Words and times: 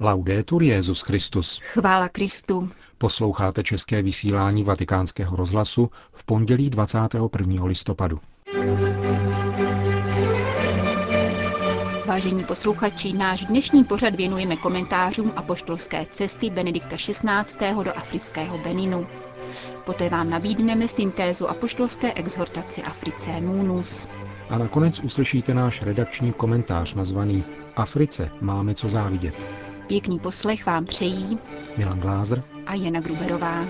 Laudetur 0.00 0.62
Jezus 0.62 1.00
Christus. 1.00 1.60
Chvála 1.62 2.08
Kristu. 2.08 2.68
Posloucháte 2.98 3.62
české 3.62 4.02
vysílání 4.02 4.64
Vatikánského 4.64 5.36
rozhlasu 5.36 5.90
v 6.12 6.24
pondělí 6.24 6.70
21. 6.70 7.64
listopadu. 7.64 8.20
Vážení 12.06 12.44
posluchači, 12.44 13.12
náš 13.12 13.44
dnešní 13.44 13.84
pořad 13.84 14.14
věnujeme 14.14 14.56
komentářům 14.56 15.32
apoštolské 15.36 16.06
cesty 16.10 16.50
Benedikta 16.50 16.96
XVI. 16.96 17.84
do 17.84 17.98
afrického 17.98 18.58
Beninu. 18.58 19.06
Poté 19.84 20.08
vám 20.08 20.30
nabídneme 20.30 20.88
syntézu 20.88 21.50
apoštolské 21.50 22.12
exhortaci 22.14 22.82
Africe 22.82 23.40
Munus. 23.40 24.08
A 24.50 24.58
nakonec 24.58 25.00
uslyšíte 25.00 25.54
náš 25.54 25.82
redakční 25.82 26.32
komentář 26.32 26.94
nazvaný 26.94 27.44
Africe 27.76 28.30
máme 28.40 28.74
co 28.74 28.88
závidět. 28.88 29.34
Pěkný 29.86 30.18
poslech 30.18 30.66
vám 30.66 30.84
přejí 30.84 31.38
Milan 31.76 32.00
Glázer 32.00 32.42
a 32.66 32.74
Jana 32.74 33.00
Gruberová. 33.00 33.66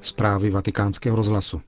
Zprávy 0.00 0.50
vatikánského 0.50 1.16
rozhlasu. 1.16 1.60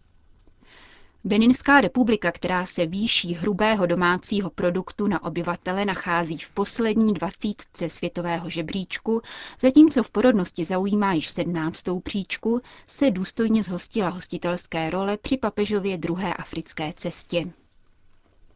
Beninská 1.24 1.80
republika, 1.80 2.32
která 2.32 2.66
se 2.66 2.87
výší 2.87 3.34
hrubého 3.34 3.87
domácího 3.87 4.51
produktu 4.51 5.06
na 5.06 5.23
obyvatele 5.24 5.84
nachází 5.84 6.38
v 6.38 6.51
poslední 6.51 7.15
dvacítce 7.15 7.88
světového 7.88 8.51
žebříčku, 8.51 9.20
zatímco 9.60 10.02
v 10.02 10.10
porodnosti 10.10 10.65
zaujímá 10.65 11.12
již 11.12 11.29
sedmnáctou 11.29 12.01
příčku, 12.01 12.60
se 12.87 13.10
důstojně 13.10 13.62
zhostila 13.62 14.09
hostitelské 14.09 14.91
role 14.91 15.16
při 15.23 15.37
papežově 15.37 15.98
druhé 15.98 16.34
africké 16.34 16.93
cestě. 16.96 17.45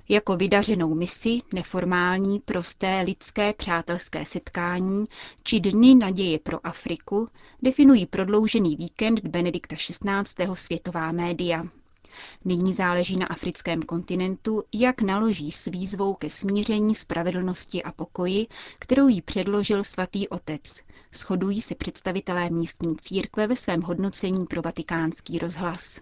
Jako 0.09 0.37
vydařenou 0.37 0.95
misi, 0.95 1.41
neformální, 1.55 2.41
prosté, 2.41 3.01
lidské, 3.07 3.53
přátelské 3.53 4.27
setkání 4.27 5.05
či 5.43 5.61
dny 5.61 5.95
naděje 5.95 6.39
pro 6.39 6.67
Afriku 6.67 7.29
definují 7.63 8.07
prodloužený 8.07 8.77
víkend 8.77 9.21
Benedikta 9.21 9.77
XVI. 9.77 10.47
světová 10.55 11.13
média. 11.13 11.65
Nyní 12.45 12.73
záleží 12.73 13.17
na 13.17 13.27
africkém 13.27 13.83
kontinentu, 13.83 14.63
jak 14.73 15.03
naloží 15.03 15.51
s 15.51 15.65
výzvou 15.65 16.15
ke 16.15 16.31
smíření, 16.31 16.95
spravedlnosti 16.95 17.83
a 17.83 17.93
pokoji, 17.93 18.47
kterou 18.79 19.09
jí 19.09 19.23
předložil 19.23 19.85
svatý 19.85 20.29
otec. 20.29 20.83
Shodují 21.15 21.61
se 21.61 21.75
představitelé 21.75 22.51
místní 22.51 22.97
církve 22.97 23.47
ve 23.47 23.57
svém 23.57 23.83
hodnocení 23.83 24.47
pro 24.47 24.63
vatikánský 24.63 25.39
rozhlas. 25.39 26.01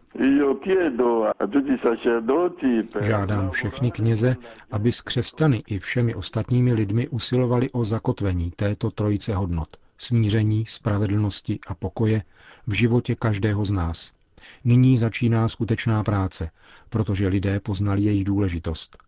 Žádám 3.01 3.51
všechny 3.51 3.91
kněze, 3.91 4.37
aby 4.71 4.93
s 4.93 5.01
křesťany 5.03 5.63
i 5.67 5.79
všemi 5.79 6.15
ostatními 6.15 6.73
lidmi 6.73 7.09
usilovali 7.09 7.71
o 7.71 7.85
zakotvení 7.85 8.51
této 8.57 8.91
trojice 8.91 9.35
hodnot 9.35 9.77
smíření, 9.99 10.67
spravedlnosti 10.67 11.59
a 11.67 11.75
pokoje 11.75 12.23
v 12.67 12.73
životě 12.73 13.15
každého 13.15 13.65
z 13.65 13.71
nás– 13.71 14.13
Nyní 14.65 14.99
začíná 14.99 15.49
skutečná 15.49 16.05
práce, 16.05 16.51
protože 16.91 17.29
lidé 17.29 17.61
poznali 17.61 18.03
jejich 18.03 18.25
důležitost. 18.25 18.99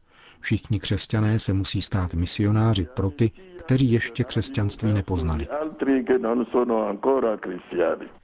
Všichni 0.40 0.80
křesťané 0.80 1.38
se 1.38 1.52
musí 1.52 1.82
stát 1.82 2.14
misionáři 2.14 2.86
pro 2.96 3.10
ty, 3.10 3.30
kteří 3.56 3.92
ještě 3.92 4.24
křesťanství 4.24 4.92
nepoznali. 4.92 5.48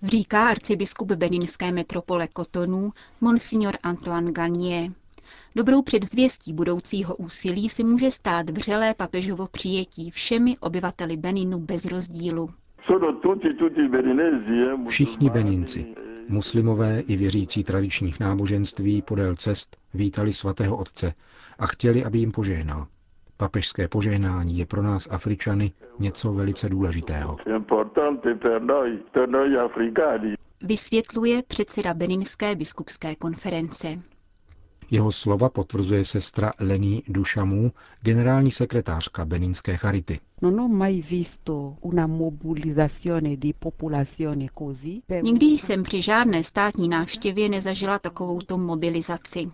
Říká 0.02 0.48
arcibiskup 0.48 1.12
beninské 1.12 1.72
metropole 1.72 2.28
Kotonu, 2.28 2.92
monsignor 3.20 3.74
Antoine 3.82 4.32
Gagné. 4.32 4.88
Dobrou 5.56 5.82
předzvěstí 5.82 6.52
budoucího 6.52 7.16
úsilí 7.16 7.68
si 7.68 7.84
může 7.84 8.10
stát 8.10 8.50
vřelé 8.50 8.94
papežovo 8.94 9.46
přijetí 9.46 10.10
všemi 10.10 10.54
obyvateli 10.60 11.16
Beninu 11.16 11.58
bez 11.58 11.84
rozdílu. 11.84 12.50
Všichni 14.88 15.30
Beninci, 15.30 15.94
Muslimové 16.28 17.00
i 17.00 17.16
věřící 17.16 17.64
tradičních 17.64 18.20
náboženství 18.20 19.02
podél 19.02 19.36
cest 19.36 19.76
vítali 19.94 20.32
svatého 20.32 20.76
otce 20.76 21.14
a 21.58 21.66
chtěli, 21.66 22.04
aby 22.04 22.18
jim 22.18 22.32
požehnal. 22.32 22.86
Papežské 23.36 23.88
požehnání 23.88 24.58
je 24.58 24.66
pro 24.66 24.82
nás 24.82 25.08
Afričany 25.10 25.72
něco 25.98 26.32
velice 26.32 26.68
důležitého. 26.68 27.36
Vysvětluje 30.62 31.42
předseda 31.48 31.94
Beninské 31.94 32.54
biskupské 32.54 33.14
konference. 33.16 33.98
Jeho 34.90 35.12
slova 35.12 35.48
potvrzuje 35.48 36.04
sestra 36.04 36.52
Lení 36.60 37.02
Dušamů, 37.08 37.72
generální 38.02 38.50
sekretářka 38.50 39.24
Beninské 39.24 39.76
charity. 39.76 40.20
Nikdy 45.22 45.46
jsem 45.46 45.82
při 45.82 46.02
žádné 46.02 46.44
státní 46.44 46.88
návštěvě 46.88 47.48
nezažila 47.48 47.98
takovouto 47.98 48.58
mobilizaci. 48.58 49.50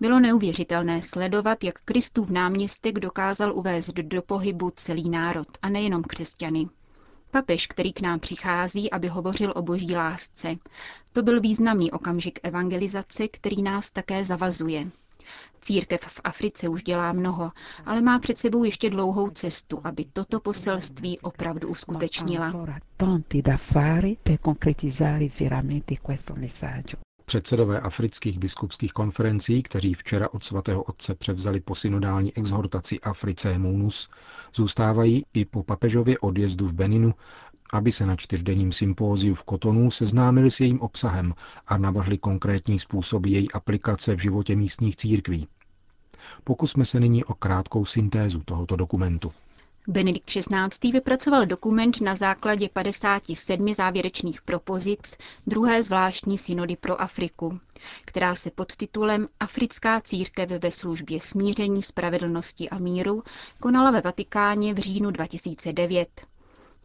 Bylo 0.00 0.20
neuvěřitelné 0.20 1.02
sledovat, 1.02 1.64
jak 1.64 1.80
Kristův 1.84 2.30
náměstek 2.30 2.98
dokázal 2.98 3.58
uvést 3.58 3.94
do 3.94 4.22
pohybu 4.22 4.70
celý 4.74 5.10
národ, 5.10 5.46
a 5.62 5.68
nejenom 5.68 6.02
křesťany. 6.02 6.68
Papež, 7.30 7.66
který 7.66 7.92
k 7.92 8.00
nám 8.00 8.20
přichází, 8.20 8.90
aby 8.90 9.08
hovořil 9.08 9.52
o 9.56 9.62
boží 9.62 9.96
lásce. 9.96 10.56
To 11.12 11.22
byl 11.22 11.40
významný 11.40 11.90
okamžik 11.92 12.38
evangelizace, 12.42 13.28
který 13.28 13.62
nás 13.62 13.90
také 13.90 14.24
zavazuje. 14.24 14.90
Církev 15.60 16.00
v 16.00 16.20
Africe 16.24 16.68
už 16.68 16.82
dělá 16.82 17.12
mnoho, 17.12 17.52
ale 17.86 18.00
má 18.00 18.18
před 18.18 18.38
sebou 18.38 18.64
ještě 18.64 18.90
dlouhou 18.90 19.30
cestu, 19.30 19.80
aby 19.84 20.04
toto 20.04 20.40
poselství 20.40 21.20
opravdu 21.20 21.68
uskutečnila. 21.68 22.52
Předsedové 27.30 27.80
afrických 27.80 28.38
biskupských 28.38 28.92
konferencí, 28.92 29.62
kteří 29.62 29.94
včera 29.94 30.28
od 30.32 30.44
svatého 30.44 30.82
otce 30.82 31.14
převzali 31.14 31.60
posynodální 31.60 32.36
exhortaci 32.36 33.00
Africe 33.00 33.58
Munus, 33.58 34.08
zůstávají 34.54 35.26
i 35.34 35.44
po 35.44 35.62
papežově 35.62 36.18
odjezdu 36.18 36.66
v 36.66 36.72
Beninu, 36.72 37.14
aby 37.72 37.92
se 37.92 38.06
na 38.06 38.16
čtyřdenním 38.16 38.72
sympóziu 38.72 39.34
v 39.34 39.42
Kotonu 39.42 39.90
seznámili 39.90 40.50
s 40.50 40.60
jejím 40.60 40.80
obsahem 40.80 41.34
a 41.66 41.78
navrhli 41.78 42.18
konkrétní 42.18 42.78
způsoby 42.78 43.30
její 43.30 43.52
aplikace 43.52 44.14
v 44.16 44.18
životě 44.18 44.56
místních 44.56 44.96
církví. 44.96 45.48
Pokusme 46.44 46.84
se 46.84 47.00
nyní 47.00 47.24
o 47.24 47.34
krátkou 47.34 47.84
syntézu 47.84 48.42
tohoto 48.44 48.76
dokumentu. 48.76 49.32
Benedikt 49.90 50.26
XVI. 50.30 50.92
vypracoval 50.92 51.46
dokument 51.46 52.00
na 52.00 52.14
základě 52.16 52.68
57 52.68 53.74
závěrečných 53.74 54.42
propozic 54.42 55.16
druhé 55.46 55.82
zvláštní 55.82 56.38
synody 56.38 56.76
pro 56.76 57.00
Afriku, 57.00 57.58
která 58.04 58.34
se 58.34 58.50
pod 58.50 58.76
titulem 58.76 59.28
Africká 59.40 60.00
církev 60.00 60.50
ve 60.50 60.70
službě 60.70 61.20
smíření, 61.20 61.82
spravedlnosti 61.82 62.70
a 62.70 62.78
míru 62.78 63.22
konala 63.60 63.90
ve 63.90 64.00
Vatikáně 64.00 64.74
v 64.74 64.78
říjnu 64.78 65.10
2009. 65.10 66.29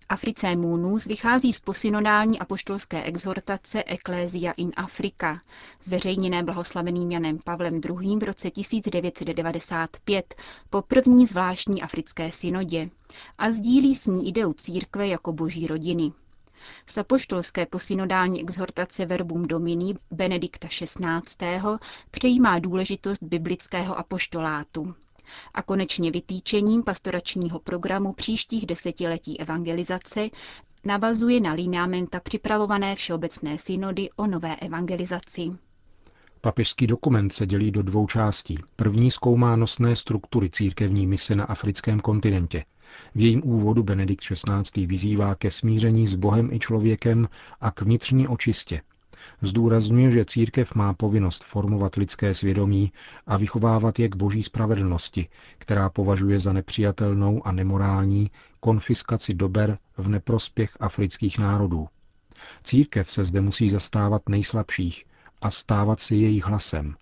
Africe 0.09 0.55
Munus 0.55 1.05
vychází 1.05 1.53
z 1.53 1.59
posynodální 1.59 2.39
apoštolské 2.39 3.03
exhortace 3.03 3.83
Ecclesia 3.87 4.51
in 4.57 4.71
Africa, 4.75 5.41
zveřejněné 5.83 6.43
blahoslaveným 6.43 7.11
Janem 7.11 7.39
Pavlem 7.43 7.73
II. 7.75 8.17
v 8.19 8.23
roce 8.23 8.51
1995 8.51 10.35
po 10.69 10.81
první 10.81 11.25
zvláštní 11.25 11.81
africké 11.81 12.31
synodě 12.31 12.89
a 13.37 13.51
sdílí 13.51 13.95
s 13.95 14.07
ní 14.07 14.27
ideu 14.27 14.53
církve 14.53 15.07
jako 15.07 15.33
boží 15.33 15.67
rodiny. 15.67 16.11
Z 16.85 16.97
apoštolské 16.97 17.65
posynodální 17.65 18.41
exhortace 18.41 19.05
Verbum 19.05 19.47
Domini 19.47 19.93
Benedikta 20.11 20.67
XVI. 20.67 21.59
přejímá 22.11 22.59
důležitost 22.59 23.23
biblického 23.23 23.97
apoštolátu 23.99 24.95
a 25.53 25.61
konečně 25.61 26.11
vytýčením 26.11 26.83
pastoračního 26.83 27.59
programu 27.59 28.13
příštích 28.13 28.65
desetiletí 28.65 29.39
evangelizace 29.39 30.29
navazuje 30.85 31.39
na 31.39 31.53
lineamenta 31.53 32.19
připravované 32.19 32.95
Všeobecné 32.95 33.57
synody 33.57 34.09
o 34.15 34.27
nové 34.27 34.55
evangelizaci. 34.55 35.51
Papežský 36.41 36.87
dokument 36.87 37.33
se 37.33 37.45
dělí 37.45 37.71
do 37.71 37.81
dvou 37.81 38.07
částí. 38.07 38.59
První 38.75 39.11
zkoumá 39.11 39.55
nosné 39.55 39.95
struktury 39.95 40.49
církevní 40.49 41.07
mise 41.07 41.35
na 41.35 41.43
africkém 41.43 41.99
kontinentě. 41.99 42.65
V 43.15 43.21
jejím 43.21 43.41
úvodu 43.45 43.83
Benedikt 43.83 44.23
XVI. 44.23 44.85
vyzývá 44.87 45.35
ke 45.35 45.51
smíření 45.51 46.07
s 46.07 46.15
Bohem 46.15 46.53
i 46.53 46.59
člověkem 46.59 47.29
a 47.61 47.71
k 47.71 47.81
vnitřní 47.81 48.27
očistě, 48.27 48.81
Zdůrazňuje, 49.41 50.11
že 50.11 50.25
církev 50.25 50.75
má 50.75 50.93
povinnost 50.93 51.43
formovat 51.43 51.95
lidské 51.95 52.33
svědomí 52.33 52.91
a 53.27 53.37
vychovávat 53.37 53.99
je 53.99 54.09
k 54.09 54.15
boží 54.15 54.43
spravedlnosti, 54.43 55.27
která 55.57 55.89
považuje 55.89 56.39
za 56.39 56.53
nepřijatelnou 56.53 57.47
a 57.47 57.51
nemorální 57.51 58.31
konfiskaci 58.59 59.33
dober 59.33 59.77
v 59.97 60.07
neprospěch 60.09 60.77
afrických 60.79 61.39
národů. 61.39 61.87
Církev 62.63 63.11
se 63.11 63.25
zde 63.25 63.41
musí 63.41 63.69
zastávat 63.69 64.29
nejslabších 64.29 65.05
a 65.41 65.51
stávat 65.51 65.99
si 65.99 66.15
jejich 66.15 66.45
hlasem. 66.45 66.95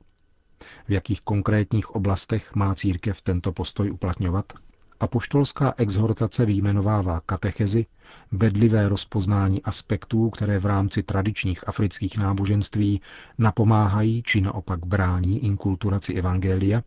V 0.88 0.92
jakých 0.92 1.22
konkrétních 1.22 1.90
oblastech 1.90 2.56
má 2.56 2.76
církev 2.76 3.22
tento 3.22 3.52
postoj 3.52 3.92
uplatňovat? 3.92 4.54
Apoštolská 5.04 5.74
exhortace 5.78 6.46
vyjmenovává 6.46 7.20
katechezi, 7.26 7.86
bedlivé 8.32 8.90
rozpoznání 8.90 9.64
aspektů, 9.64 10.30
které 10.30 10.60
v 10.60 10.66
rámci 10.66 11.04
tradičních 11.04 11.68
afrických 11.68 12.18
náboženství 12.18 13.02
napomáhají 13.38 14.24
či 14.24 14.42
naopak 14.42 14.86
brání 14.86 15.46
inkulturaci 15.46 16.14
evangelia 16.14 16.84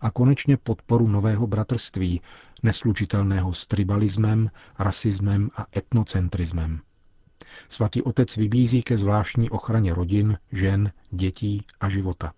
a 0.00 0.10
konečně 0.10 0.56
podporu 0.56 1.08
nového 1.08 1.46
bratrství, 1.46 2.20
neslučitelného 2.62 3.52
s 3.52 3.66
tribalismem, 3.66 4.50
rasismem 4.78 5.50
a 5.56 5.66
etnocentrismem. 5.76 6.80
Svatý 7.68 8.02
otec 8.02 8.36
vybízí 8.36 8.82
ke 8.82 8.98
zvláštní 8.98 9.50
ochraně 9.50 9.94
rodin, 9.94 10.38
žen, 10.52 10.92
dětí 11.10 11.64
a 11.80 11.88
života. 11.88 12.32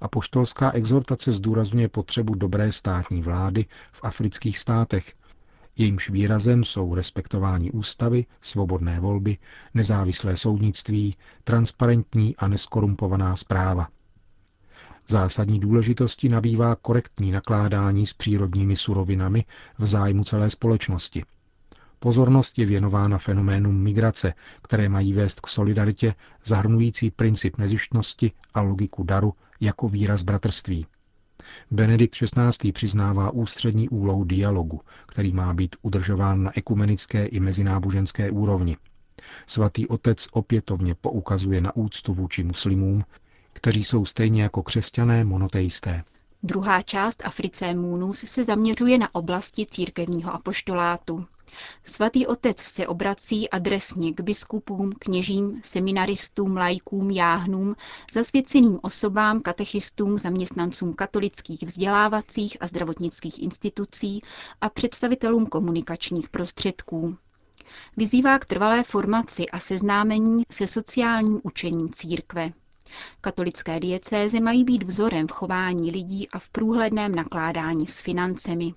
Apoštolská 0.00 0.70
exhortace 0.72 1.32
zdůrazňuje 1.32 1.88
potřebu 1.88 2.34
dobré 2.34 2.72
státní 2.72 3.22
vlády 3.22 3.66
v 3.92 4.00
afrických 4.04 4.58
státech, 4.58 5.12
jejímž 5.76 6.10
výrazem 6.10 6.64
jsou 6.64 6.94
respektování 6.94 7.70
ústavy, 7.70 8.26
svobodné 8.40 9.00
volby, 9.00 9.38
nezávislé 9.74 10.36
soudnictví, 10.36 11.16
transparentní 11.44 12.36
a 12.36 12.48
neskorumpovaná 12.48 13.36
zpráva. 13.36 13.88
Zásadní 15.08 15.60
důležitosti 15.60 16.28
nabývá 16.28 16.76
korektní 16.76 17.30
nakládání 17.32 18.06
s 18.06 18.12
přírodními 18.12 18.76
surovinami 18.76 19.44
v 19.78 19.86
zájmu 19.86 20.24
celé 20.24 20.50
společnosti. 20.50 21.24
Pozornost 22.04 22.58
je 22.58 22.66
věnována 22.66 23.18
fenoménům 23.18 23.82
migrace, 23.82 24.34
které 24.62 24.88
mají 24.88 25.12
vést 25.12 25.40
k 25.40 25.46
solidaritě, 25.46 26.14
zahrnující 26.44 27.10
princip 27.10 27.58
nezištnosti 27.58 28.32
a 28.54 28.60
logiku 28.60 29.02
daru 29.04 29.34
jako 29.60 29.88
výraz 29.88 30.22
bratrství. 30.22 30.86
Benedikt 31.70 32.14
XVI. 32.14 32.72
přiznává 32.72 33.30
ústřední 33.30 33.88
úlohu 33.88 34.24
dialogu, 34.24 34.80
který 35.06 35.32
má 35.32 35.54
být 35.54 35.76
udržován 35.82 36.42
na 36.42 36.58
ekumenické 36.58 37.26
i 37.26 37.40
mezináboženské 37.40 38.30
úrovni. 38.30 38.76
Svatý 39.46 39.88
otec 39.88 40.26
opětovně 40.32 40.94
poukazuje 40.94 41.60
na 41.60 41.76
úctu 41.76 42.14
vůči 42.14 42.42
muslimům, 42.44 43.04
kteří 43.52 43.84
jsou 43.84 44.04
stejně 44.06 44.42
jako 44.42 44.62
křesťané 44.62 45.24
monoteisté. 45.24 46.04
Druhá 46.42 46.82
část 46.82 47.24
Africe 47.26 47.74
Munus 47.74 48.18
se 48.18 48.44
zaměřuje 48.44 48.98
na 48.98 49.14
oblasti 49.14 49.66
církevního 49.66 50.34
apoštolátu. 50.34 51.26
Svatý 51.84 52.26
otec 52.26 52.58
se 52.60 52.86
obrací 52.86 53.50
adresně 53.50 54.12
k 54.12 54.20
biskupům, 54.20 54.92
kněžím, 54.98 55.60
seminaristům, 55.64 56.56
lajkům, 56.56 57.10
jáhnům, 57.10 57.74
zasvěceným 58.12 58.78
osobám, 58.82 59.40
katechistům, 59.40 60.18
zaměstnancům 60.18 60.94
katolických 60.94 61.62
vzdělávacích 61.62 62.56
a 62.60 62.66
zdravotnických 62.66 63.42
institucí 63.42 64.20
a 64.60 64.68
představitelům 64.68 65.46
komunikačních 65.46 66.28
prostředků. 66.28 67.16
Vyzývá 67.96 68.38
k 68.38 68.44
trvalé 68.44 68.82
formaci 68.82 69.48
a 69.48 69.58
seznámení 69.58 70.42
se 70.50 70.66
sociálním 70.66 71.40
učením 71.42 71.88
církve. 71.92 72.52
Katolické 73.20 73.80
diecéze 73.80 74.40
mají 74.40 74.64
být 74.64 74.82
vzorem 74.82 75.28
v 75.28 75.32
chování 75.32 75.90
lidí 75.90 76.28
a 76.28 76.38
v 76.38 76.48
průhledném 76.48 77.14
nakládání 77.14 77.86
s 77.86 78.00
financemi. 78.00 78.74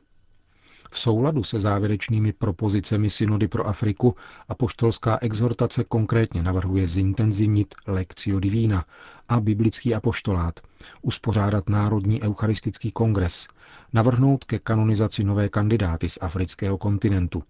V 0.90 1.00
souladu 1.00 1.44
se 1.44 1.60
závěrečnými 1.60 2.34
propozicemi 2.34 3.10
Synody 3.10 3.48
pro 3.48 3.68
Afriku 3.68 4.16
a 4.50 4.56
poštolská 4.56 5.18
exhortace 5.22 5.84
konkrétně 5.84 6.44
navrhuje 6.44 6.88
zintenzivnit 6.88 7.76
lekcio 7.88 8.40
divína 8.40 8.86
a 9.30 9.40
biblický 9.40 9.96
apoštolát, 9.96 10.60
uspořádat 11.02 11.70
Národní 11.70 12.22
eucharistický 12.24 12.92
kongres, 12.92 13.48
navrhnout 13.94 14.44
ke 14.44 14.60
kanonizaci 14.60 15.24
nové 15.24 15.50
kandidáty 15.50 16.10
z 16.10 16.18
afrického 16.22 16.78
kontinentu, 16.78 17.44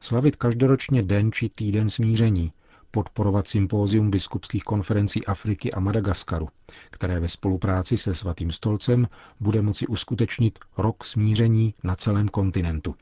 slavit 0.00 0.36
každoročně 0.36 1.02
den 1.02 1.32
či 1.32 1.48
týden 1.48 1.90
smíření, 1.90 2.52
podporovat 2.92 3.48
sympózium 3.48 4.10
biskupských 4.10 4.62
konferencí 4.62 5.26
Afriky 5.26 5.72
a 5.72 5.80
Madagaskaru, 5.80 6.48
které 6.90 7.20
ve 7.20 7.28
spolupráci 7.28 7.96
se 7.96 8.14
Svatým 8.14 8.50
stolcem 8.50 9.08
bude 9.40 9.62
moci 9.62 9.86
uskutečnit 9.86 10.58
rok 10.78 11.04
smíření 11.04 11.74
na 11.84 11.96
celém 11.96 12.28
kontinentu. 12.28 12.94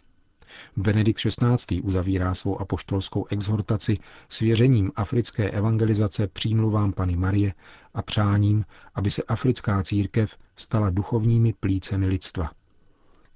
Benedikt 0.76 1.20
XVI. 1.20 1.80
uzavírá 1.80 2.34
svou 2.34 2.60
apoštolskou 2.60 3.26
exhortaci 3.30 3.98
svěřením 4.28 4.92
africké 4.96 5.50
evangelizace 5.50 6.28
přímluvám 6.28 6.92
Pany 6.92 7.16
Marie 7.16 7.54
a 7.94 8.02
přáním, 8.02 8.64
aby 8.94 9.10
se 9.10 9.22
africká 9.22 9.82
církev 9.82 10.36
stala 10.56 10.90
duchovními 10.90 11.52
plícemi 11.60 12.06
lidstva. 12.06 12.50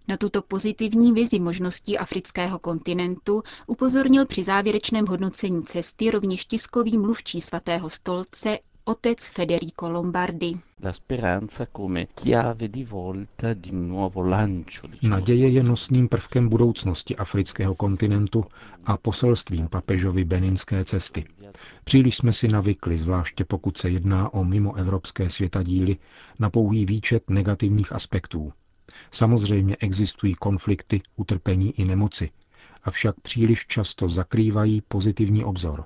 Na 0.08 0.16
tuto 0.16 0.42
pozitivní 0.42 1.12
vizi 1.12 1.40
možností 1.40 1.98
afrického 1.98 2.58
kontinentu 2.58 3.42
upozornil 3.66 4.26
při 4.26 4.44
závěrečném 4.44 5.06
hodnocení 5.06 5.62
cesty 5.62 6.10
rovněž 6.10 6.44
tiskový 6.44 6.98
mluvčí 6.98 7.40
svatého 7.40 7.90
stolce 7.90 8.58
otec 8.84 9.26
Federico 9.28 9.90
Lombardi. 9.90 10.54
Naděje 15.02 15.48
je 15.48 15.62
nosným 15.62 16.08
prvkem 16.08 16.48
budoucnosti 16.48 17.16
afrického 17.16 17.74
kontinentu 17.74 18.44
a 18.84 18.96
poselstvím 18.96 19.68
papežovi 19.68 20.24
beninské 20.24 20.84
cesty. 20.84 21.24
Příliš 21.84 22.16
jsme 22.16 22.32
si 22.32 22.48
navykli, 22.48 22.96
zvláště 22.96 23.44
pokud 23.44 23.76
se 23.76 23.90
jedná 23.90 24.34
o 24.34 24.44
mimoevropské 24.44 25.30
světadíly, 25.30 25.96
na 26.38 26.50
pouhý 26.50 26.86
výčet 26.86 27.30
negativních 27.30 27.92
aspektů– 27.92 28.52
Samozřejmě 29.10 29.76
existují 29.80 30.34
konflikty, 30.34 31.00
utrpení 31.16 31.80
i 31.80 31.84
nemoci, 31.84 32.30
avšak 32.84 33.20
příliš 33.20 33.66
často 33.66 34.08
zakrývají 34.08 34.80
pozitivní 34.88 35.44
obzor. 35.44 35.84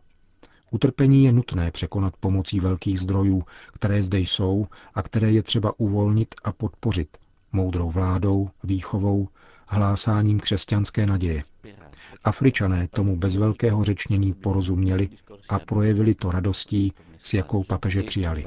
Utrpení 0.70 1.24
je 1.24 1.32
nutné 1.32 1.70
překonat 1.70 2.14
pomocí 2.20 2.60
velkých 2.60 3.00
zdrojů, 3.00 3.42
které 3.72 4.02
zde 4.02 4.18
jsou 4.18 4.66
a 4.94 5.02
které 5.02 5.32
je 5.32 5.42
třeba 5.42 5.72
uvolnit 5.80 6.34
a 6.44 6.52
podpořit 6.52 7.18
moudrou 7.52 7.90
vládou, 7.90 8.50
výchovou, 8.64 9.28
hlásáním 9.66 10.40
křesťanské 10.40 11.06
naděje. 11.06 11.44
Afričané 12.24 12.88
tomu 12.88 13.16
bez 13.16 13.36
velkého 13.36 13.84
řečnění 13.84 14.34
porozuměli 14.34 15.08
a 15.48 15.58
projevili 15.58 16.14
to 16.14 16.30
radostí, 16.30 16.92
s 17.22 17.34
jakou 17.34 17.64
papeže 17.64 18.02
přijali 18.02 18.44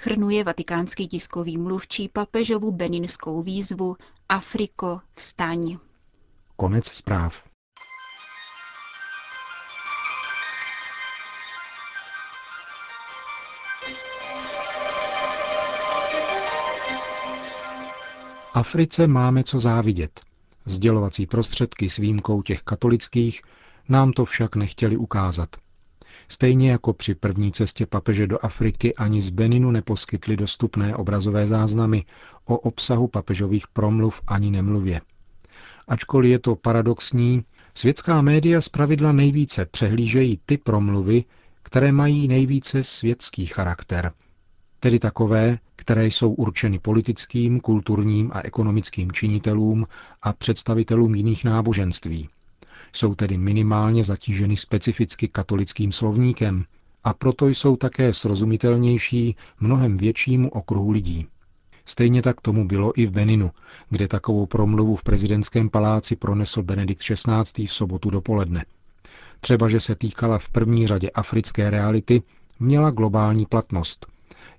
schrnuje 0.00 0.44
vatikánský 0.44 1.08
tiskový 1.08 1.58
mluvčí 1.58 2.08
papežovu 2.08 2.72
beninskou 2.72 3.42
výzvu 3.42 3.96
Afriko, 4.28 5.00
vstaň. 5.14 5.76
Konec 6.56 6.86
zpráv. 6.86 7.44
Africe 18.54 19.06
máme 19.06 19.44
co 19.44 19.60
závidět. 19.60 20.20
Sdělovací 20.64 21.26
prostředky 21.26 21.90
s 21.90 21.96
výjimkou 21.96 22.42
těch 22.42 22.62
katolických 22.62 23.42
nám 23.88 24.12
to 24.12 24.24
však 24.24 24.56
nechtěli 24.56 24.96
ukázat– 24.96 25.48
Stejně 26.28 26.70
jako 26.70 26.92
při 26.92 27.14
první 27.14 27.52
cestě 27.52 27.86
papeže 27.86 28.26
do 28.26 28.44
Afriky 28.44 28.94
ani 28.94 29.22
z 29.22 29.30
Beninu 29.30 29.70
neposkytli 29.70 30.36
dostupné 30.36 30.96
obrazové 30.96 31.46
záznamy. 31.46 32.04
O 32.44 32.58
obsahu 32.58 33.08
papežových 33.08 33.68
promluv 33.68 34.20
ani 34.26 34.50
nemluvě. 34.50 35.00
Ačkoliv 35.88 36.30
je 36.30 36.38
to 36.38 36.56
paradoxní, 36.56 37.44
světská 37.74 38.22
média 38.22 38.60
zpravidla 38.60 39.12
nejvíce 39.12 39.64
přehlížejí 39.66 40.40
ty 40.46 40.58
promluvy, 40.58 41.24
které 41.62 41.92
mají 41.92 42.28
nejvíce 42.28 42.82
světský 42.82 43.46
charakter, 43.46 44.12
tedy 44.80 44.98
takové, 44.98 45.58
které 45.76 46.06
jsou 46.06 46.32
určeny 46.32 46.78
politickým, 46.78 47.60
kulturním 47.60 48.30
a 48.34 48.40
ekonomickým 48.44 49.12
činitelům 49.12 49.86
a 50.22 50.32
představitelům 50.32 51.14
jiných 51.14 51.44
náboženství– 51.44 52.28
jsou 52.92 53.14
tedy 53.14 53.38
minimálně 53.38 54.04
zatíženy 54.04 54.56
specificky 54.56 55.28
katolickým 55.28 55.92
slovníkem 55.92 56.64
a 57.04 57.14
proto 57.14 57.48
jsou 57.48 57.76
také 57.76 58.12
srozumitelnější 58.12 59.36
mnohem 59.60 59.96
většímu 59.96 60.48
okruhu 60.50 60.90
lidí. 60.90 61.26
Stejně 61.84 62.22
tak 62.22 62.40
tomu 62.40 62.68
bylo 62.68 63.00
i 63.00 63.06
v 63.06 63.10
Beninu, 63.10 63.50
kde 63.90 64.08
takovou 64.08 64.46
promluvu 64.46 64.96
v 64.96 65.02
prezidentském 65.02 65.70
paláci 65.70 66.16
pronesl 66.16 66.62
Benedikt 66.62 67.02
XVI. 67.02 67.66
v 67.66 67.72
sobotu 67.72 68.10
dopoledne. 68.10 68.64
Třeba, 69.40 69.68
že 69.68 69.80
se 69.80 69.94
týkala 69.94 70.38
v 70.38 70.48
první 70.48 70.86
řadě 70.86 71.10
africké 71.10 71.70
reality, 71.70 72.22
měla 72.60 72.90
globální 72.90 73.46
platnost, 73.46 74.06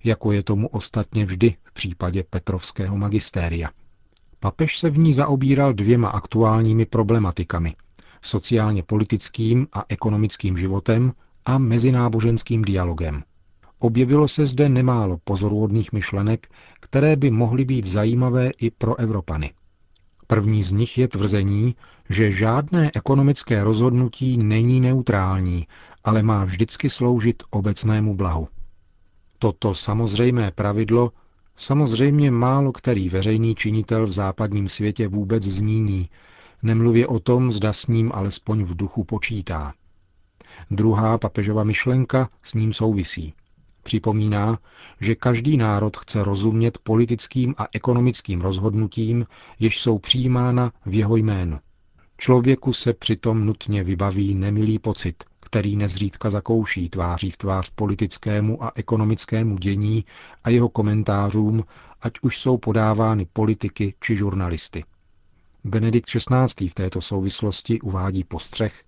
jako 0.03 0.31
je 0.31 0.43
tomu 0.43 0.67
ostatně 0.67 1.25
vždy 1.25 1.55
v 1.63 1.73
případě 1.73 2.23
Petrovského 2.29 2.97
magistéria. 2.97 3.69
Papež 4.39 4.79
se 4.79 4.89
v 4.89 4.97
ní 4.97 5.13
zaobíral 5.13 5.73
dvěma 5.73 6.09
aktuálními 6.09 6.85
problematikami– 6.85 7.73
sociálně 8.21 8.83
politickým 8.83 9.67
a 9.73 9.85
ekonomickým 9.89 10.57
životem 10.57 11.13
a 11.45 11.57
mezináboženským 11.57 12.61
dialogem. 12.61 13.23
Objevilo 13.79 14.27
se 14.27 14.45
zde 14.45 14.69
nemálo 14.69 15.17
pozoruhodných 15.23 15.91
myšlenek, 15.93 16.47
které 16.79 17.15
by 17.15 17.31
mohly 17.31 17.65
být 17.65 17.85
zajímavé 17.85 18.49
i 18.49 18.71
pro 18.71 18.99
Evropany. 18.99 19.53
První 20.27 20.63
z 20.63 20.71
nich 20.71 20.97
je 20.97 21.07
tvrzení, 21.07 21.75
že 22.09 22.31
žádné 22.31 22.91
ekonomické 22.95 23.63
rozhodnutí 23.63 24.37
není 24.37 24.81
neutrální, 24.81 25.67
ale 26.03 26.23
má 26.23 26.43
vždycky 26.43 26.89
sloužit 26.89 27.43
obecnému 27.51 28.15
blahu. 28.15 28.47
Toto 29.39 29.73
samozřejmé 29.73 30.51
pravidlo 30.51 31.11
samozřejmě 31.57 32.31
málo 32.31 32.71
který 32.71 33.09
veřejný 33.09 33.55
činitel 33.55 34.05
v 34.07 34.11
západním 34.11 34.69
světě 34.69 35.07
vůbec 35.07 35.43
zmíní, 35.43 36.09
nemluvě 36.63 37.07
o 37.07 37.19
tom, 37.19 37.51
zda 37.51 37.73
s 37.73 37.87
ním 37.87 38.11
alespoň 38.15 38.63
v 38.63 38.75
duchu 38.75 39.03
počítá. 39.03 39.73
Druhá 40.71 41.17
papežova 41.17 41.63
myšlenka 41.63 42.29
s 42.43 42.53
ním 42.53 42.73
souvisí. 42.73 43.33
Připomíná, 43.83 44.59
že 44.99 45.15
každý 45.15 45.57
národ 45.57 45.97
chce 45.97 46.23
rozumět 46.23 46.77
politickým 46.77 47.55
a 47.57 47.67
ekonomickým 47.73 48.41
rozhodnutím, 48.41 49.25
jež 49.59 49.79
jsou 49.79 49.99
přijímána 49.99 50.71
v 50.85 50.93
jeho 50.93 51.15
jménu. 51.15 51.59
Člověku 52.17 52.73
se 52.73 52.93
přitom 52.93 53.45
nutně 53.45 53.83
vybaví 53.83 54.35
nemilý 54.35 54.79
pocit, 54.79 55.23
který 55.39 55.75
nezřídka 55.75 56.29
zakouší 56.29 56.89
tváří 56.89 57.31
v 57.31 57.37
tvář 57.37 57.69
politickému 57.69 58.63
a 58.63 58.71
ekonomickému 58.75 59.57
dění 59.57 60.05
a 60.43 60.49
jeho 60.49 60.69
komentářům, 60.69 61.63
ať 62.01 62.13
už 62.21 62.37
jsou 62.37 62.57
podávány 62.57 63.27
politiky 63.33 63.93
či 63.99 64.15
žurnalisty. 64.15 64.83
Benedikt 65.63 66.09
XVI. 66.09 66.69
v 66.69 66.73
této 66.73 67.01
souvislosti 67.01 67.81
uvádí 67.81 68.23
postřeh, 68.23 68.83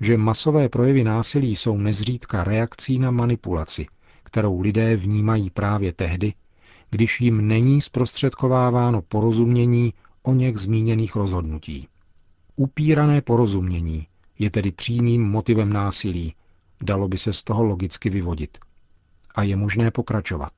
že 0.00 0.16
masové 0.16 0.68
projevy 0.68 1.04
násilí 1.04 1.56
jsou 1.56 1.76
nezřídka 1.76 2.44
reakcí 2.44 2.98
na 2.98 3.10
manipulaci, 3.10 3.86
kterou 4.22 4.60
lidé 4.60 4.96
vnímají 4.96 5.50
právě 5.50 5.92
tehdy, 5.92 6.34
když 6.90 7.20
jim 7.20 7.46
není 7.48 7.80
zprostředkováváno 7.80 9.02
porozumění 9.02 9.94
o 10.22 10.34
něch 10.34 10.58
zmíněných 10.58 11.16
rozhodnutí. 11.16 11.88
Upírané 12.56 13.20
porozumění 13.20 14.06
je 14.38 14.50
tedy 14.50 14.72
přímým 14.72 15.22
motivem 15.22 15.72
násilí, 15.72 16.34
dalo 16.82 17.08
by 17.08 17.18
se 17.18 17.32
z 17.32 17.42
toho 17.42 17.62
logicky 17.64 18.10
vyvodit. 18.10 18.58
A 19.34 19.42
je 19.42 19.56
možné 19.56 19.90
pokračovat. 19.90 20.52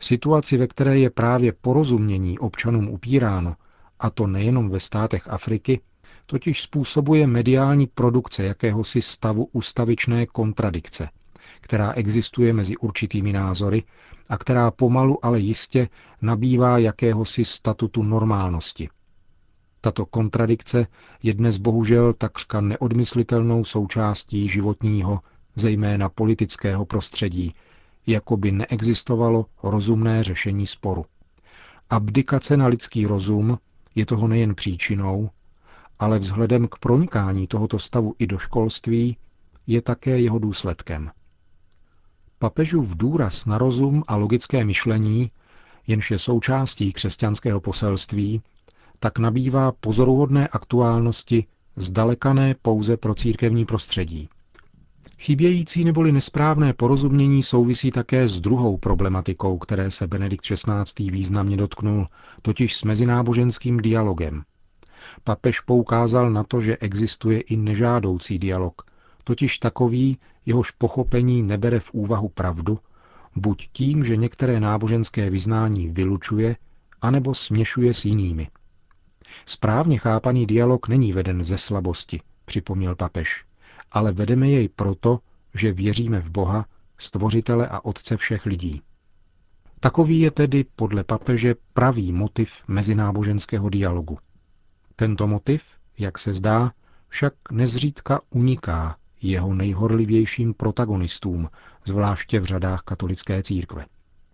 Situaci, 0.00 0.56
ve 0.56 0.66
které 0.66 0.98
je 0.98 1.10
právě 1.10 1.52
porozumění 1.52 2.38
občanům 2.38 2.88
upíráno, 2.88 3.56
a 4.00 4.10
to 4.10 4.26
nejenom 4.26 4.70
ve 4.70 4.80
státech 4.80 5.28
Afriky, 5.28 5.80
totiž 6.26 6.62
způsobuje 6.62 7.26
mediální 7.26 7.86
produkce 7.86 8.44
jakéhosi 8.44 9.02
stavu 9.02 9.48
ustavičné 9.52 10.26
kontradikce, 10.26 11.08
která 11.60 11.92
existuje 11.92 12.52
mezi 12.52 12.76
určitými 12.76 13.32
názory 13.32 13.82
a 14.28 14.38
která 14.38 14.70
pomalu, 14.70 15.24
ale 15.24 15.40
jistě 15.40 15.88
nabývá 16.22 16.78
jakéhosi 16.78 17.44
statutu 17.44 18.02
normálnosti. 18.02 18.88
Tato 19.80 20.06
kontradikce 20.06 20.86
je 21.22 21.34
dnes 21.34 21.58
bohužel 21.58 22.12
takřka 22.12 22.60
neodmyslitelnou 22.60 23.64
součástí 23.64 24.48
životního, 24.48 25.20
zejména 25.54 26.08
politického 26.08 26.84
prostředí, 26.84 27.54
jako 28.06 28.36
by 28.36 28.52
neexistovalo 28.52 29.46
rozumné 29.62 30.22
řešení 30.22 30.66
sporu. 30.66 31.04
Abdikace 31.90 32.56
na 32.56 32.66
lidský 32.66 33.06
rozum 33.06 33.58
je 33.94 34.06
toho 34.06 34.28
nejen 34.28 34.54
příčinou, 34.54 35.30
ale 35.98 36.18
vzhledem 36.18 36.68
k 36.68 36.78
pronikání 36.78 37.46
tohoto 37.46 37.78
stavu 37.78 38.14
i 38.18 38.26
do 38.26 38.38
školství 38.38 39.16
je 39.66 39.82
také 39.82 40.20
jeho 40.20 40.38
důsledkem. 40.38 41.10
Papežův 42.38 42.96
důraz 42.96 43.46
na 43.46 43.58
rozum 43.58 44.02
a 44.08 44.16
logické 44.16 44.64
myšlení, 44.64 45.30
jenž 45.86 46.10
je 46.10 46.18
součástí 46.18 46.92
křesťanského 46.92 47.60
poselství, 47.60 48.42
tak 48.98 49.18
nabývá 49.18 49.72
pozoruhodné 49.72 50.48
aktuálnosti 50.48 51.46
zdalekané 51.76 52.54
pouze 52.62 52.96
pro 52.96 53.14
církevní 53.14 53.64
prostředí. 53.64 54.28
Chybějící 55.20 55.84
neboli 55.84 56.12
nesprávné 56.12 56.72
porozumění 56.72 57.42
souvisí 57.42 57.90
také 57.90 58.28
s 58.28 58.40
druhou 58.40 58.76
problematikou, 58.76 59.58
které 59.58 59.90
se 59.90 60.06
Benedikt 60.06 60.44
XVI. 60.44 61.10
významně 61.10 61.56
dotknul, 61.56 62.06
totiž 62.42 62.76
s 62.76 62.84
mezináboženským 62.84 63.76
dialogem. 63.76 64.42
Papež 65.24 65.60
poukázal 65.60 66.30
na 66.30 66.44
to, 66.44 66.60
že 66.60 66.76
existuje 66.76 67.40
i 67.40 67.56
nežádoucí 67.56 68.38
dialog, 68.38 68.82
totiž 69.24 69.58
takový, 69.58 70.18
jehož 70.46 70.70
pochopení 70.70 71.42
nebere 71.42 71.80
v 71.80 71.90
úvahu 71.92 72.28
pravdu, 72.28 72.78
buď 73.36 73.68
tím, 73.72 74.04
že 74.04 74.16
některé 74.16 74.60
náboženské 74.60 75.30
vyznání 75.30 75.88
vylučuje, 75.88 76.56
anebo 77.02 77.34
směšuje 77.34 77.94
s 77.94 78.04
jinými. 78.04 78.48
Správně 79.46 79.98
chápaný 79.98 80.46
dialog 80.46 80.88
není 80.88 81.12
veden 81.12 81.44
ze 81.44 81.58
slabosti, 81.58 82.20
připomněl 82.44 82.94
papež, 82.94 83.44
ale 83.92 84.12
vedeme 84.12 84.48
jej 84.48 84.68
proto, 84.68 85.18
že 85.54 85.72
věříme 85.72 86.20
v 86.20 86.30
Boha, 86.30 86.66
stvořitele 86.98 87.68
a 87.68 87.84
otce 87.84 88.16
všech 88.16 88.46
lidí. 88.46 88.82
Takový 89.80 90.20
je 90.20 90.30
tedy 90.30 90.64
podle 90.76 91.04
papeže 91.04 91.54
pravý 91.72 92.12
motiv 92.12 92.52
mezináboženského 92.68 93.68
dialogu. 93.68 94.18
Tento 94.96 95.26
motiv, 95.26 95.62
jak 95.98 96.18
se 96.18 96.32
zdá, 96.32 96.72
však 97.08 97.34
nezřídka 97.52 98.20
uniká 98.30 98.96
jeho 99.22 99.54
nejhorlivějším 99.54 100.54
protagonistům, 100.54 101.48
zvláště 101.84 102.40
v 102.40 102.44
řadách 102.44 102.82
katolické 102.82 103.42
církve. 103.42 103.86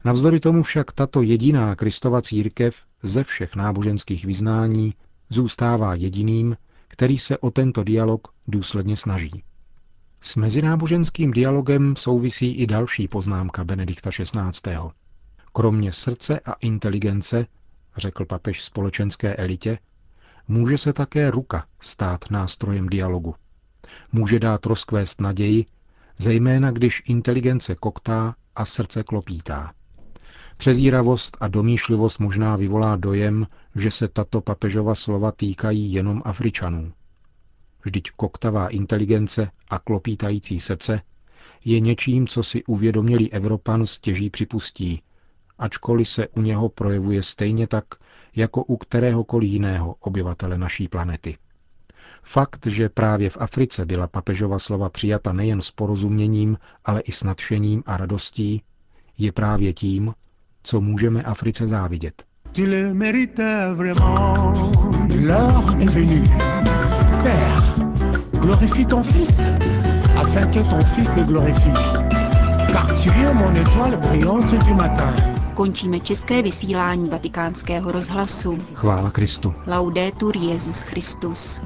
Navzdory 0.04 0.40
tomu 0.40 0.62
však 0.62 0.92
tato 0.92 1.22
jediná 1.22 1.76
Kristova 1.76 2.22
církev 2.22 2.76
ze 3.02 3.24
všech 3.24 3.56
náboženských 3.56 4.24
vyznání 4.24 4.94
zůstává 5.28 5.94
jediným, 5.94 6.56
který 6.94 7.18
se 7.18 7.38
o 7.38 7.50
tento 7.50 7.84
dialog 7.84 8.28
důsledně 8.48 8.96
snaží. 8.96 9.42
S 10.20 10.36
mezináboženským 10.36 11.30
dialogem 11.30 11.96
souvisí 11.96 12.52
i 12.52 12.66
další 12.66 13.08
poznámka 13.08 13.64
Benedikta 13.64 14.10
XVI. 14.10 14.76
Kromě 15.52 15.92
srdce 15.92 16.40
a 16.40 16.52
inteligence, 16.52 17.46
řekl 17.96 18.24
papež 18.24 18.62
společenské 18.62 19.34
elitě, 19.36 19.78
může 20.48 20.78
se 20.78 20.92
také 20.92 21.30
ruka 21.30 21.66
stát 21.80 22.30
nástrojem 22.30 22.88
dialogu. 22.88 23.34
Může 24.12 24.38
dát 24.38 24.66
rozkvést 24.66 25.20
naději, 25.20 25.66
zejména 26.18 26.70
když 26.70 27.02
inteligence 27.06 27.74
koktá 27.74 28.34
a 28.56 28.64
srdce 28.64 29.02
klopítá. 29.02 29.72
Přezíravost 30.56 31.36
a 31.40 31.48
domýšlivost 31.48 32.18
možná 32.18 32.56
vyvolá 32.56 32.96
dojem, 32.96 33.46
že 33.74 33.90
se 33.90 34.08
tato 34.08 34.40
papežova 34.40 34.94
slova 34.94 35.32
týkají 35.32 35.92
jenom 35.92 36.22
Afričanů. 36.24 36.92
Vždyť 37.84 38.10
koktavá 38.10 38.68
inteligence 38.68 39.50
a 39.70 39.78
klopítající 39.78 40.60
srdce 40.60 41.00
je 41.64 41.80
něčím, 41.80 42.26
co 42.26 42.42
si 42.42 42.64
uvědomilý 42.64 43.32
Evropan 43.32 43.86
stěží 43.86 44.30
připustí, 44.30 45.02
ačkoliv 45.58 46.08
se 46.08 46.28
u 46.28 46.40
něho 46.40 46.68
projevuje 46.68 47.22
stejně 47.22 47.66
tak, 47.66 47.84
jako 48.36 48.64
u 48.64 48.76
kteréhokoliv 48.76 49.50
jiného 49.50 49.94
obyvatele 50.00 50.58
naší 50.58 50.88
planety. 50.88 51.36
Fakt, 52.22 52.66
že 52.66 52.88
právě 52.88 53.30
v 53.30 53.36
Africe 53.40 53.86
byla 53.86 54.06
papežova 54.06 54.58
slova 54.58 54.88
přijata 54.88 55.32
nejen 55.32 55.62
s 55.62 55.70
porozuměním, 55.70 56.58
ale 56.84 57.00
i 57.00 57.12
s 57.12 57.22
nadšením 57.22 57.82
a 57.86 57.96
radostí, 57.96 58.62
je 59.18 59.32
právě 59.32 59.72
tím, 59.72 60.12
co 60.64 60.80
můžeme 60.80 61.22
Africe 61.22 61.68
závidět. 61.68 62.24
Tu 62.52 62.62
le 62.64 62.94
mérites 62.94 63.40
vraiment. 63.74 64.56
L'heure 65.24 65.74
est 65.80 65.90
venue. 65.90 66.28
Père, 67.22 67.62
glorifie 68.40 68.86
ton 68.86 69.02
fils, 69.02 69.40
afin 70.16 70.46
que 70.46 70.62
ton 70.70 70.84
fils 70.84 71.10
te 71.10 71.24
glorifie. 71.24 71.72
Car 72.72 72.86
tu 73.02 73.10
es 73.10 73.34
mon 73.34 73.56
étoile 73.56 73.96
brillante 73.96 74.58
du 74.64 74.74
matin. 74.74 75.14
Končíme 75.54 76.00
české 76.00 76.42
vysílání 76.42 77.08
vatikánského 77.08 77.92
rozhlasu. 77.92 78.58
Chvála 78.74 79.10
Kristu. 79.10 79.54
Laudetur 79.66 80.36
Jezus 80.36 80.82
Christus. 80.82 81.60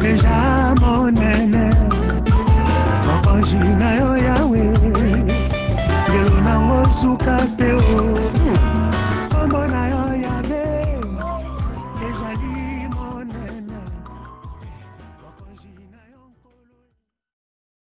Deja 0.00 0.74
mon 0.80 1.14
nene, 1.14 1.70
açúcar 7.00 7.48
teu 7.56 8.49